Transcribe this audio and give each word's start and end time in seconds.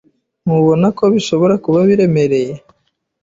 Ntubona 0.43 0.87
ko 0.97 1.03
bishobora 1.13 1.55
kuba 1.63 1.79
biremereye? 1.89 2.53